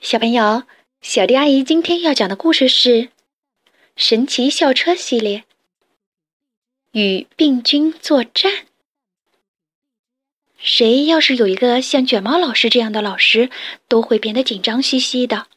[0.00, 0.62] 小朋友，
[1.02, 2.88] 小迪阿姨今天要讲的故事是
[3.96, 5.40] 《神奇校车系列》
[6.92, 8.66] 与病菌作战。
[10.56, 13.50] 谁要是有一个像卷毛老师这样的老师，
[13.88, 15.48] 都会变得紧张兮兮的，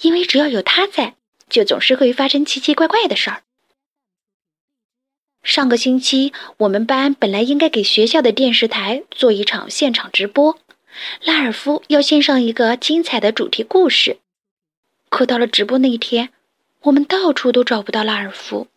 [0.00, 1.16] 因为只要有他在，
[1.50, 3.42] 就总是会发生奇奇怪怪的事儿。
[5.42, 10.58] 上个星期，我们班本来应该给学校的电视台做一场现场直播。
[11.24, 14.18] 拉尔夫要献上一个精彩的主题故事，
[15.08, 16.30] 可到了直播那一天，
[16.82, 18.68] 我们到处都找不到拉尔夫。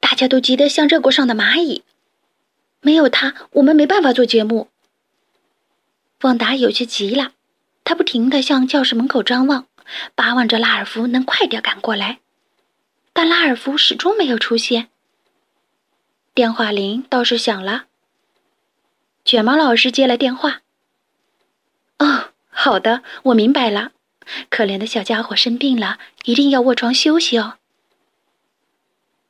[0.00, 1.82] 大家都急得像热锅上的蚂蚁，
[2.80, 4.68] 没有他，我们没办法做节目。
[6.22, 7.32] 旺达有些急了，
[7.84, 9.66] 他不停地向教室门口张望，
[10.14, 12.18] 巴望着拉尔夫能快点赶过来，
[13.12, 14.88] 但拉尔夫始终没有出现。
[16.34, 17.87] 电话铃倒是响了。
[19.28, 20.62] 卷毛老师接了电话。
[21.98, 23.92] 哦，好的，我明白了。
[24.48, 27.58] 可怜的小家伙生病了，一定要卧床休息哦。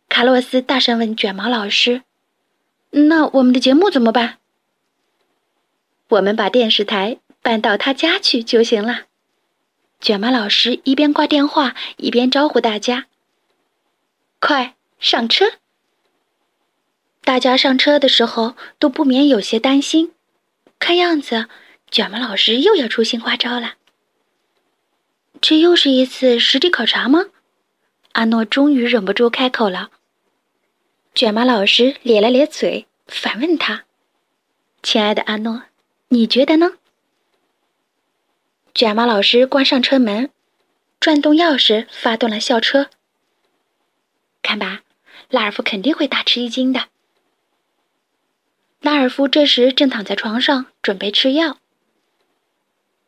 [0.09, 2.03] 卡洛斯大声问卷毛老师
[3.11, 4.39] ：“那我们的节目怎么办？”
[6.11, 9.07] 我们把电视台搬到他家去就行了。
[10.01, 13.07] 卷毛老师一边挂电话，一边招呼大家
[14.39, 15.45] ：“快上车！”
[17.29, 20.15] 大家上车的时候都不免有些担心，
[20.79, 21.47] 看样子
[21.91, 23.75] 卷毛老师又要出新花招了。
[25.39, 27.27] 这又是一次实地考察吗？
[28.13, 29.91] 阿诺终于忍不住开口了。
[31.15, 33.85] 卷毛老师咧了咧嘴，反问他
[34.83, 35.65] ：“亲爱的阿诺，
[36.09, 36.79] 你觉得呢？”
[38.75, 40.31] 卷毛老师关上车门，
[40.99, 42.89] 转动钥匙，发动了校车。
[44.41, 44.81] 看吧，
[45.29, 46.89] 拉尔夫肯定会大吃一惊的。
[48.81, 51.59] 拉尔夫这时正躺在床上准备吃药。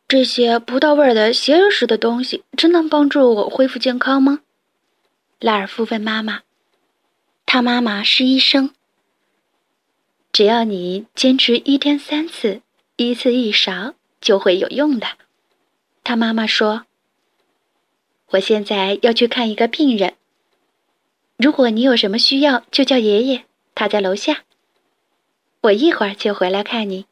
[0.07, 4.41] 这些不到味儿的邪恶似的东西，真能帮助我恢复健康吗？
[5.39, 6.41] 拉尔夫问妈妈。
[7.45, 8.73] 他妈妈是医生。
[10.33, 12.61] 只要你坚持一天三次，
[12.97, 15.07] 一次一勺，就会有用的。
[16.03, 16.85] 他妈妈说
[18.31, 20.15] ：“我现在要去看一个病人。
[21.37, 24.43] 如果你有什么需要，就叫爷爷，他在楼下。”
[25.61, 27.05] 我一会儿就回来看你。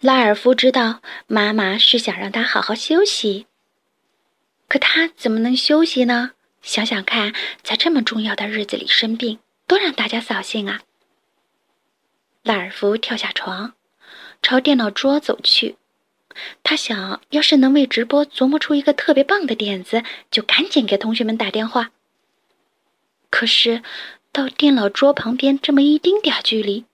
[0.00, 3.46] 拉尔夫知道妈妈是想让他好好休息，
[4.68, 6.32] 可他怎么能休息呢？
[6.62, 7.34] 想想看，
[7.64, 10.82] 在这么重要的日子里生病，多让大家扫兴啊！
[12.44, 13.74] 拉尔夫跳下床，
[14.40, 15.76] 朝电脑桌走去。
[16.62, 21.90] 他想要是能为直播琢磨出一个特别棒的点子，就赶紧给同学们打电话。
[23.30, 23.82] 可是。
[24.32, 26.84] 到电脑桌旁边这么一丁点儿距离，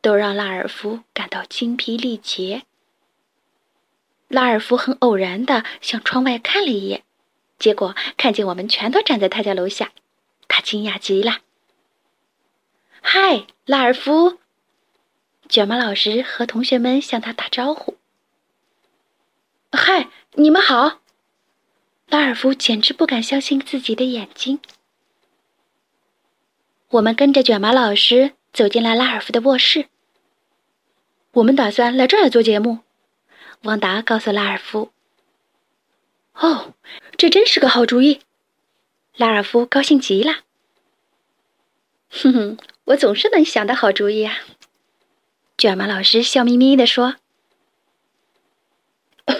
[0.00, 2.62] 都让拉尔夫感到精疲力竭。
[4.28, 7.02] 拉尔夫很偶然的向窗外看了一眼，
[7.58, 9.92] 结果看见我们全都站在他家楼下，
[10.48, 11.40] 他惊讶极了。
[13.00, 14.38] 嗨，拉尔夫！
[15.48, 17.96] 卷毛老师和同学们向他打招呼。
[19.72, 21.00] 嗨，你们好！
[22.06, 24.60] 拉尔夫简直不敢相信自己的眼睛。
[26.92, 29.86] 我们跟着卷毛老师走进了拉尔夫的卧室。
[31.32, 32.80] 我们打算来这儿做节目，
[33.62, 34.92] 旺达告诉拉尔夫。
[36.34, 36.74] 哦，
[37.16, 38.20] 这真是个好主意！
[39.16, 40.40] 拉尔夫高兴极了。
[42.10, 44.36] 哼哼，我总是能想到好主意啊！
[45.56, 47.16] 卷毛老师笑眯眯地说。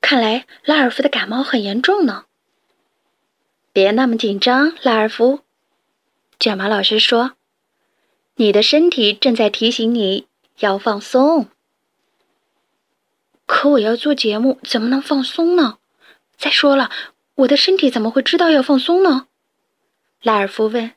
[0.00, 2.24] 看来拉尔夫的感冒很严重呢。
[3.72, 5.40] 别那么紧张，拉尔夫。
[6.40, 7.34] 卷毛老师说
[8.34, 10.26] ：“你的身体正在提醒你
[10.58, 11.46] 要放松。”
[13.46, 15.78] 可我要做节目，怎么能放松呢？
[16.36, 16.90] 再说了，
[17.36, 19.28] 我的身体怎么会知道要放松呢？
[20.22, 20.92] 拉尔夫问。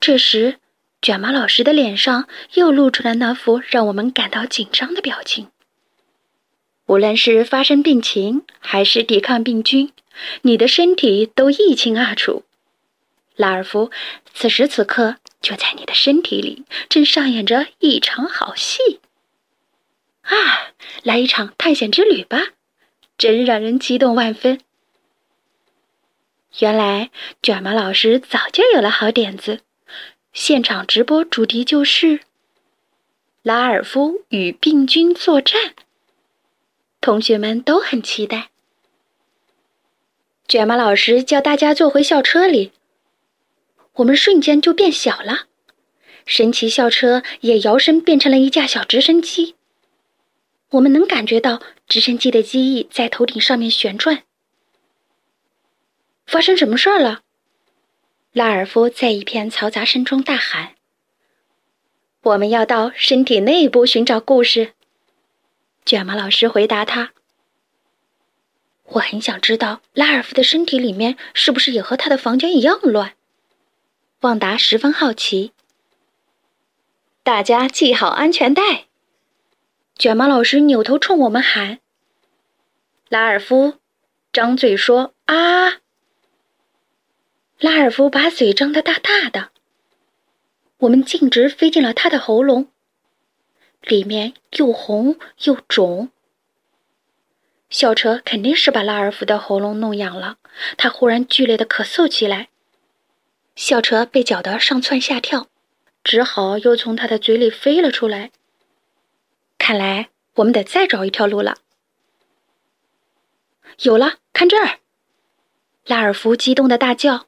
[0.00, 0.58] 这时，
[1.00, 5.48] 卷毛老师的脸上又露出了那副让我们感到紧张的表情。
[6.86, 9.90] 无论是发生病情，还是抵抗病菌。
[10.42, 12.44] 你的身体都一清二楚，
[13.36, 13.90] 拉尔夫。
[14.32, 19.00] 此时此刻，就在你的身体里正上演着一场好戏。
[20.22, 20.72] 啊，
[21.02, 22.48] 来一场探险之旅吧，
[23.16, 24.60] 真让人激动万分。
[26.58, 27.10] 原来
[27.42, 29.60] 卷毛老师早就有了好点子，
[30.32, 32.20] 现场直播主题就是
[33.42, 35.74] 拉尔夫与病菌作战。
[37.04, 38.48] 同学们都很期待。
[40.48, 42.72] 卷毛老师叫大家坐回校车里，
[43.96, 45.48] 我们瞬间就变小了。
[46.24, 49.54] 神奇校车也摇身变成了一架小直升机。
[50.70, 54.22] 我们能感觉到直升机的机翼在头顶上面旋转。
[56.24, 57.20] 发生什么事儿了？
[58.32, 60.76] 拉尔夫在一片嘈杂声中大喊
[62.24, 64.72] ：“我们要到身体内部寻找故事。”
[65.84, 67.12] 卷毛老师回答他
[68.84, 73.14] ：“我很想知道拉尔夫的身体里面是不是也和他的房间一样乱。”
[74.20, 75.52] 旺达十分好奇。
[77.22, 78.86] 大家系好安全带。
[79.96, 81.80] 卷毛老师扭头冲我们喊
[83.08, 83.74] ：“拉尔夫，
[84.32, 85.80] 张嘴说啊！”
[87.60, 89.50] 拉尔夫把嘴张得大大的，
[90.78, 92.68] 我们径直飞进了他的喉咙，
[93.86, 96.10] 里面又红又肿。
[97.70, 100.38] 校车肯定是把拉尔夫的喉咙弄痒了，
[100.76, 102.48] 他忽然剧烈的咳嗽起来。
[103.56, 105.48] 校车被搅得上蹿下跳，
[106.02, 108.30] 只好又从他的嘴里飞了出来。
[109.58, 111.58] 看来我们得再找一条路了。
[113.82, 114.78] 有了，看这儿！
[115.86, 117.26] 拉尔夫激动的大叫。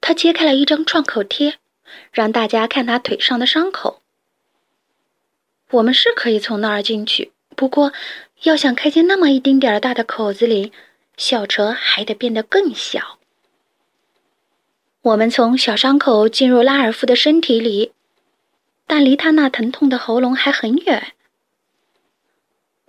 [0.00, 1.58] 他揭开了一张创口贴，
[2.12, 4.02] 让大家看他腿上的伤口。
[5.74, 7.92] 我们是可以从那儿进去，不过
[8.44, 10.72] 要想开进那么一丁点儿大的口子里，
[11.16, 13.18] 小车还得变得更小。
[15.02, 17.92] 我们从小伤口进入拉尔夫的身体里，
[18.86, 21.12] 但离他那疼痛的喉咙还很远。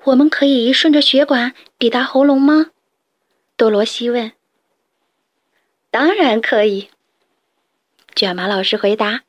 [0.04, 2.68] 我们可以顺着血管抵达喉咙吗？
[3.58, 4.32] 多罗西问。
[5.90, 6.90] 当然可以。
[8.14, 9.24] 卷毛老师回答。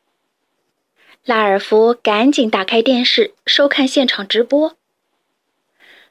[1.27, 4.77] 拉尔夫赶紧打开电视收看现场直播。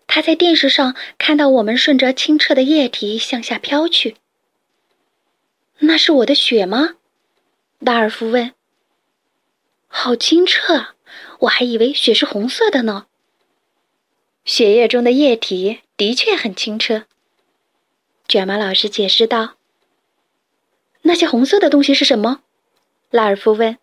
[0.08, 4.18] 他在电视上看到我们顺着清澈的液体向下飘去。
[5.80, 6.96] 那是我的血吗？
[7.80, 8.52] 拉尔夫问。
[9.88, 10.88] 好清澈，
[11.40, 13.06] 我还以为血是红色的呢。
[14.44, 17.06] 血液中的液体的确很清澈。
[18.28, 19.54] 卷毛老师解释道。
[21.04, 22.42] 那些红色的东西是什么？
[23.12, 23.78] 拉尔夫问。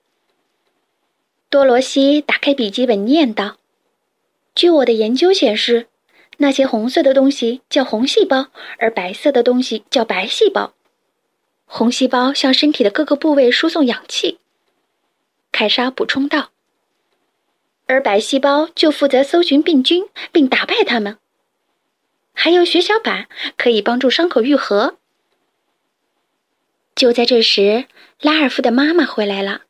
[1.53, 3.59] 多罗西打开笔记本念道
[4.57, 5.87] ：“据我的研究显示，
[6.39, 8.47] 那些红色的东西叫红细胞，
[8.79, 10.73] 而白色的东西叫白细胞。”
[11.69, 14.39] 红细胞向身体的各个部位输送氧气，
[15.53, 16.53] 凯莎补充道。
[17.85, 21.19] 而白细胞就负责搜寻病菌并打败它们。
[22.33, 23.29] 还有血小板
[23.59, 24.97] 可以帮助伤口愈合。
[26.95, 27.85] 就在这时，
[28.23, 29.65] 拉尔夫的妈妈回来了，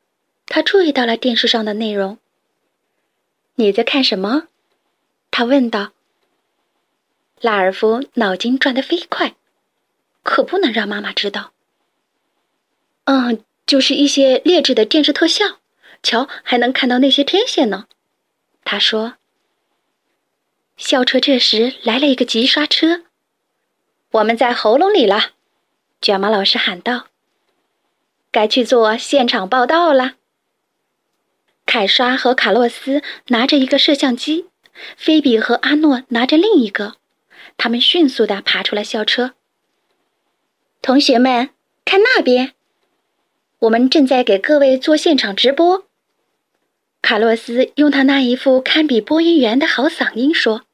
[0.54, 2.18] 他注意到了电视上的内容。
[3.54, 4.48] 你在看什么？
[5.30, 5.92] 他问道。
[7.40, 9.34] 拉尔夫脑筋转得飞快，
[10.22, 11.52] 可不能让妈妈知道。
[13.04, 15.60] 嗯，就是一些劣质的电视特效。
[16.02, 17.86] 瞧，还能看到那些天线呢。
[18.62, 19.14] 他说。
[20.76, 23.04] 校车这时来了一个急刹车。
[24.10, 25.30] 我们在喉咙里了，
[26.02, 27.06] 卷毛老师喊道。
[28.30, 30.16] 该去做现场报道了。
[31.72, 34.44] 凯莎和卡洛斯拿着一个摄像机，
[34.94, 36.96] 菲比和阿诺拿着另一个。
[37.56, 39.32] 他们迅速地爬出了校车。
[40.82, 41.48] 同学们，
[41.86, 42.52] 看那边。
[43.60, 45.86] 我们正在给各位做现场直播。
[47.00, 50.66] 卡洛斯用他那一副堪比播音员的好嗓音说：“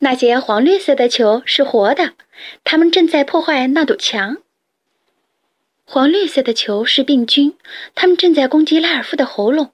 [0.00, 2.14] 那些黄绿色的球是活的，
[2.64, 4.38] 他们正在破坏那堵墙。
[5.84, 7.58] 黄绿色的球是病菌，
[7.94, 9.72] 他们正在攻击拉尔夫的喉咙。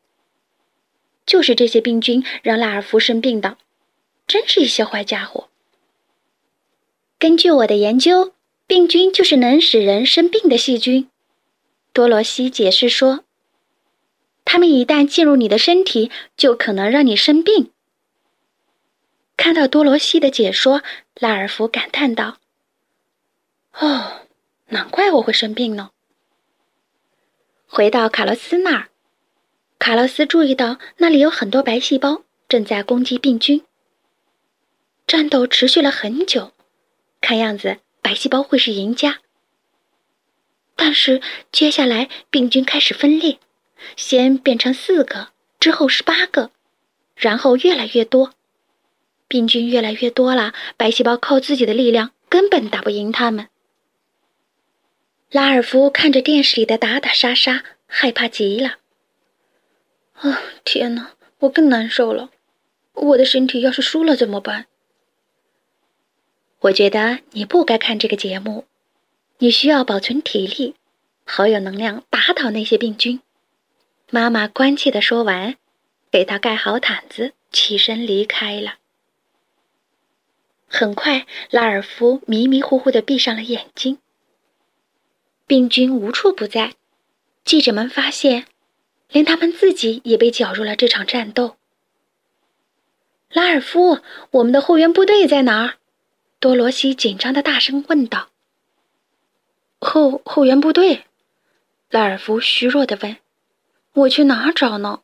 [1.30, 3.56] 就是这些病菌让拉尔夫生病的，
[4.26, 5.48] 真是一些坏家伙。
[7.20, 8.32] 根据我的研究，
[8.66, 11.08] 病菌就是能使人生病的细菌。”
[11.94, 13.24] 多罗西解释说
[14.44, 17.70] ：“他们一旦进入你的身体，就可能让你生病。”
[19.38, 20.82] 看到多罗西的解说，
[21.14, 22.38] 拉尔夫感叹道
[23.78, 24.22] ：“哦，
[24.70, 25.92] 难怪我会生病呢。”
[27.70, 28.89] 回到卡洛斯那儿，
[29.80, 33.64] 卡洛斯注意到那里有很多白细胞正在攻击病菌。
[35.06, 36.52] 战斗持续了很久，
[37.22, 39.20] 看样子白细胞会是赢家。
[40.76, 43.38] 但是接下来病菌开始分裂，
[43.96, 46.50] 先变成四个，之后是八个，
[47.16, 48.34] 然后越来越多。
[49.28, 53.48] 病菌越来越多了，白细胞靠自己的力量根本打不赢他们。
[55.30, 58.74] 拉尔夫看着电视里的打打杀杀，害怕极了。
[60.20, 62.30] 啊，天哪，我更难受了。
[62.92, 64.66] 我的身体要是输了怎么办？
[66.60, 68.66] 我觉得你不该看这个节目。
[69.38, 70.74] 你需要保存体力，
[71.24, 73.22] 好有能量打倒那些病菌。
[74.10, 75.56] 妈妈关切的说完，
[76.10, 78.74] 给他盖好毯子，起身离开了。
[80.68, 83.96] 很快，拉尔夫迷迷糊糊的闭上了眼睛。
[85.46, 86.74] 病菌无处不在，
[87.42, 88.44] 记者们发现，
[89.10, 91.56] 连他们自己也被搅入了这场战斗。
[93.32, 94.00] 拉尔夫，
[94.32, 95.74] 我们的后援部队在哪儿？
[96.40, 98.28] 多罗西紧张的大声问道。
[99.78, 101.04] 后后援部队，
[101.90, 103.16] 拉尔夫虚弱的问
[103.94, 105.02] ：“我去哪儿找呢？”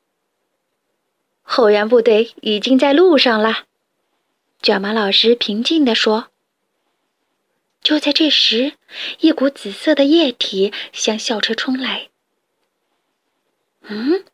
[1.42, 3.64] 后援部队已经在路上了，
[4.60, 6.28] 卷毛老师平静的说。
[7.82, 8.72] 就在这时，
[9.20, 12.08] 一股紫色的液体向校车冲来。
[13.88, 14.24] 嗯，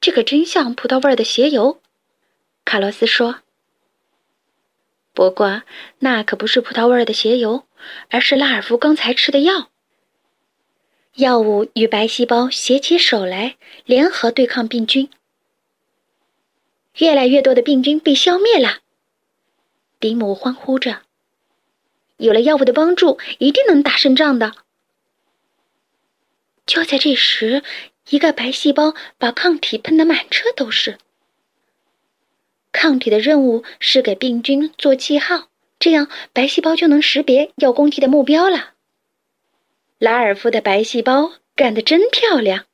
[0.00, 1.80] 这可真像葡萄味的鞋油，
[2.64, 3.40] 卡洛斯说。
[5.12, 5.62] 不过，
[5.98, 7.66] 那可不是葡萄味的鞋油，
[8.10, 9.70] 而是拉尔夫刚才吃的药。
[11.16, 15.10] 药物与白细胞携起手来，联合对抗病菌。
[16.98, 18.78] 越来越多的病菌被消灭了，
[19.98, 21.02] 迪姆欢呼着。
[22.18, 24.52] 有了药物的帮助，一定能打胜仗的。
[26.64, 27.62] 就在这时，
[28.08, 30.98] 一个白细胞把抗体喷得满车都是。
[32.72, 38.72] 抗体的任务是给病菌做记号，这样白细胞就能识别要攻击的目标了。
[39.98, 42.64] 拉尔夫的白细胞干得真漂亮，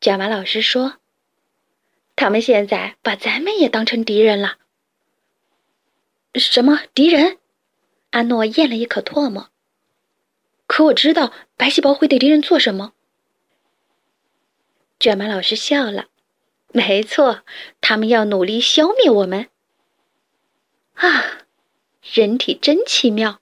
[0.00, 0.98] 卷毛老师说
[2.16, 4.56] ：“他们现在把咱们也当成敌人了。”
[6.34, 7.38] 什么敌人？
[8.10, 9.50] 阿诺咽了一口唾沫。
[10.66, 12.92] 可我知道白细胞会对敌人做什么。
[15.02, 16.06] 卷毛老师笑了
[16.70, 17.42] ：“没错，
[17.80, 19.48] 他们要努力消灭我们。”
[20.94, 21.42] 啊，
[22.14, 23.40] 人体真奇妙。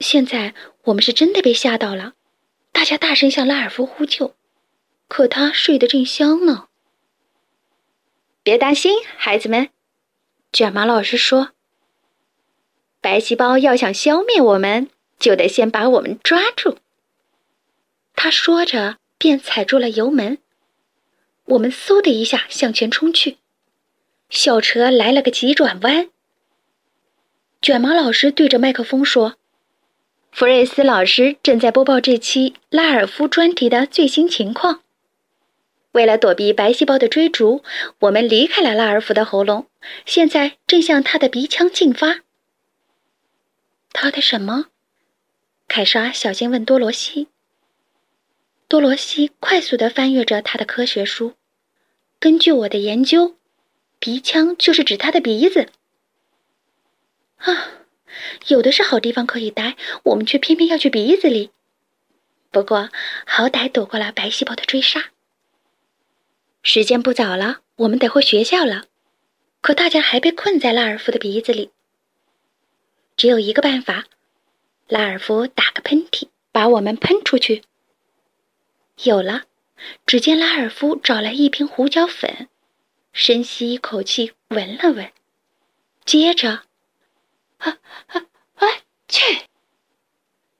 [0.00, 0.54] 现在
[0.84, 2.14] 我们是真的被吓到了，
[2.72, 4.34] 大家大声向拉尔夫呼救，
[5.08, 6.68] 可他睡得正香呢。
[8.42, 9.68] 别担心，孩子们，
[10.50, 11.50] 卷毛老师说
[13.02, 16.78] ：“白细胞要想消灭我们，就得先把我们抓住。”
[18.16, 20.38] 他说着，便踩住了油门，
[21.44, 23.36] 我们嗖的一下向前冲去，
[24.30, 26.08] 校车来了个急转弯。
[27.60, 29.34] 卷毛老师对着麦克风说。
[30.30, 34.82] 弗瑞斯老师正在播报这期拉尔夫专题的最新情况。
[35.92, 37.64] 为了躲避白细胞的追逐，
[38.00, 39.66] 我们离开了拉尔夫的喉咙，
[40.04, 42.20] 现在正向他的鼻腔进发。
[43.92, 44.66] 他的什么？
[45.66, 47.28] 凯莎小心问多罗西。
[48.68, 51.34] 多罗西快速地翻阅着他的科学书。
[52.20, 53.36] 根据我的研究，
[53.98, 55.68] 鼻腔就是指他的鼻子。
[57.38, 57.74] 啊。
[58.48, 61.50] 有的是好地方可以待，我们却偏偏要去鼻子里。
[62.50, 62.88] 不过，
[63.26, 65.10] 好歹躲过了白细胞的追杀。
[66.62, 68.86] 时间不早了，我们得回学校了。
[69.60, 71.70] 可大家还被困在拉尔夫的鼻子里。
[73.16, 74.06] 只有一个办法：
[74.88, 77.62] 拉尔夫打个喷嚏，把我们喷出去。
[79.04, 79.44] 有了！
[80.06, 82.48] 只见拉尔夫找来一瓶胡椒粉，
[83.12, 85.12] 深吸一口气，闻了闻，
[86.04, 86.62] 接着。
[87.58, 88.26] 啊啊
[88.56, 88.68] 啊！
[89.06, 89.22] 去！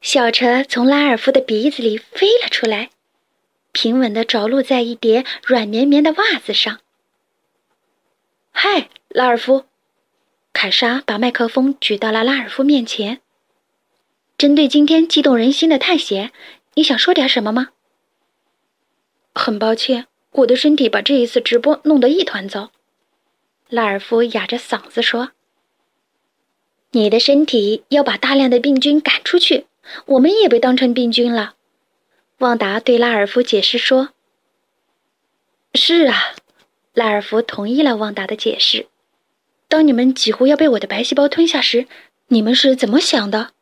[0.00, 2.90] 小车从拉尔夫的鼻子里飞了出来，
[3.73, 6.80] 平稳的着陆在一叠软绵绵的袜子上。
[8.52, 9.64] 嗨，拉尔夫！
[10.52, 13.21] 凯莎把麦克风举到了拉尔夫面前。
[14.37, 16.33] 针对今天激动人心的探险，
[16.75, 17.71] 你想说点什么吗？
[19.38, 22.73] 很抱歉，我的身体把这一次直播弄得一团糟。
[23.68, 25.30] 拉尔夫哑着嗓子说。
[26.90, 29.66] 你的身体要把大量的病菌赶出去，
[30.07, 31.54] 我们也被当成病菌了。
[32.38, 34.11] 旺达对拉尔夫解释说
[35.75, 36.35] ：“是啊。”
[36.92, 38.88] 拉尔夫同意了旺达的解释。
[39.68, 41.87] 当你们几乎要被我的白细胞吞下时，
[42.26, 43.52] 你们是怎么想的？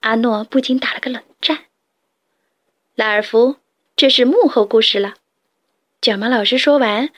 [0.00, 1.64] 阿诺不禁打了个冷战。
[2.94, 3.56] 拉尔夫，
[3.96, 5.14] 这是幕后故事了。
[6.00, 7.10] 卷毛老师说完，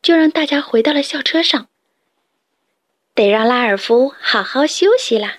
[0.00, 1.68] 就让大家回到了校车上。
[3.14, 5.38] 得让拉尔夫好好休息啦。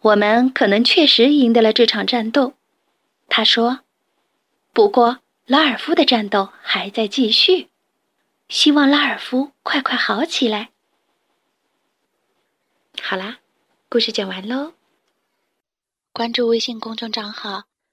[0.00, 2.54] 我们可能确实赢得了这场战斗，
[3.28, 3.80] 他说。
[4.72, 7.68] 不过拉尔夫的战斗还在继续，
[8.48, 10.70] 希望拉尔夫快快好起来。
[13.02, 13.38] 好啦，
[13.88, 14.72] 故事讲完喽。
[16.12, 17.64] 关注微信公众账号“